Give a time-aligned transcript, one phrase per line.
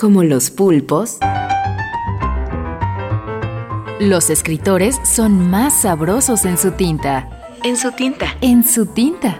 [0.00, 1.18] Como los pulpos,
[4.00, 7.28] los escritores son más sabrosos en su tinta.
[7.64, 8.34] En su tinta.
[8.40, 9.38] En su tinta.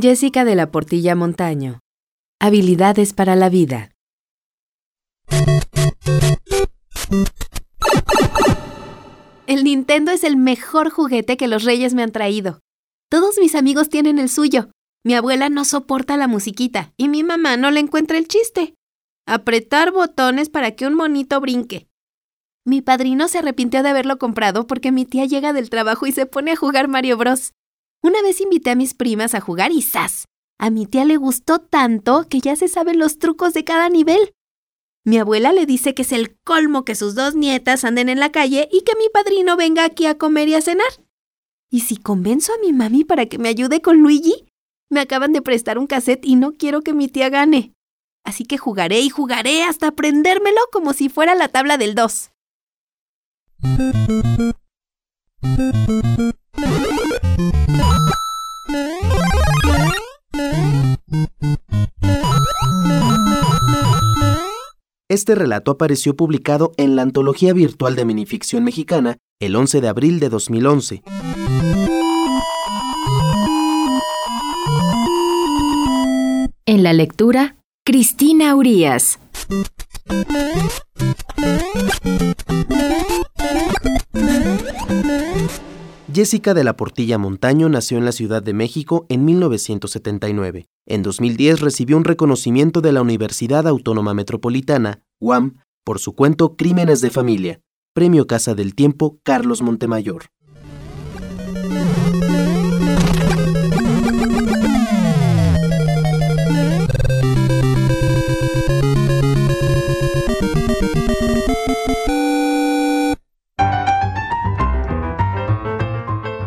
[0.00, 1.80] Jessica de la Portilla Montaño.
[2.38, 3.91] Habilidades para la vida.
[9.52, 12.60] El Nintendo es el mejor juguete que los reyes me han traído.
[13.10, 14.70] Todos mis amigos tienen el suyo.
[15.04, 18.76] Mi abuela no soporta la musiquita y mi mamá no le encuentra el chiste.
[19.26, 21.86] Apretar botones para que un monito brinque.
[22.64, 26.24] Mi padrino se arrepintió de haberlo comprado porque mi tía llega del trabajo y se
[26.24, 27.52] pone a jugar Mario Bros.
[28.02, 30.24] Una vez invité a mis primas a jugar y ¡zas!
[30.58, 34.32] A mi tía le gustó tanto que ya se saben los trucos de cada nivel.
[35.04, 38.30] Mi abuela le dice que es el colmo que sus dos nietas anden en la
[38.30, 40.86] calle y que mi padrino venga aquí a comer y a cenar.
[41.70, 44.46] ¿Y si convenzo a mi mami para que me ayude con Luigi?
[44.90, 47.72] Me acaban de prestar un cassette y no quiero que mi tía gane.
[48.24, 52.30] Así que jugaré y jugaré hasta aprendérmelo como si fuera la tabla del 2.
[65.12, 70.20] Este relato apareció publicado en la Antología Virtual de Minificción Mexicana el 11 de abril
[70.20, 71.02] de 2011.
[76.64, 79.18] En la lectura, Cristina Urias.
[86.14, 90.68] Jessica de la Portilla Montaño nació en la Ciudad de México en 1979.
[90.84, 97.00] En 2010 recibió un reconocimiento de la Universidad Autónoma Metropolitana, UAM, por su cuento Crímenes
[97.00, 97.60] de Familia,
[97.94, 100.24] Premio Casa del Tiempo Carlos Montemayor.